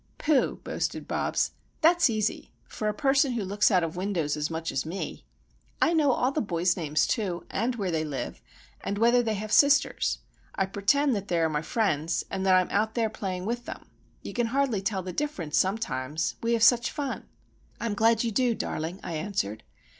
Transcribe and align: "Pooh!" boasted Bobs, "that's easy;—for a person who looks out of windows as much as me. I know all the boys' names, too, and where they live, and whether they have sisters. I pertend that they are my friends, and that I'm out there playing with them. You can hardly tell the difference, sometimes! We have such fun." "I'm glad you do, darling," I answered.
"Pooh!" 0.17 0.59
boasted 0.63 1.07
Bobs, 1.07 1.51
"that's 1.81 2.09
easy;—for 2.09 2.87
a 2.87 2.91
person 2.91 3.33
who 3.33 3.43
looks 3.45 3.69
out 3.69 3.83
of 3.83 3.95
windows 3.95 4.35
as 4.35 4.49
much 4.49 4.71
as 4.71 4.83
me. 4.83 5.25
I 5.79 5.93
know 5.93 6.11
all 6.11 6.31
the 6.31 6.41
boys' 6.41 6.75
names, 6.75 7.05
too, 7.05 7.45
and 7.51 7.75
where 7.75 7.91
they 7.91 8.03
live, 8.03 8.41
and 8.83 8.97
whether 8.97 9.21
they 9.21 9.35
have 9.35 9.51
sisters. 9.51 10.17
I 10.55 10.65
pertend 10.65 11.13
that 11.15 11.27
they 11.27 11.37
are 11.37 11.49
my 11.49 11.61
friends, 11.61 12.23
and 12.31 12.43
that 12.47 12.55
I'm 12.55 12.71
out 12.71 12.95
there 12.95 13.11
playing 13.11 13.45
with 13.45 13.65
them. 13.65 13.91
You 14.23 14.33
can 14.33 14.47
hardly 14.47 14.81
tell 14.81 15.03
the 15.03 15.13
difference, 15.13 15.59
sometimes! 15.59 16.35
We 16.41 16.53
have 16.53 16.63
such 16.63 16.89
fun." 16.89 17.27
"I'm 17.79 17.93
glad 17.93 18.23
you 18.23 18.31
do, 18.31 18.55
darling," 18.55 18.99
I 19.03 19.13
answered. 19.17 19.61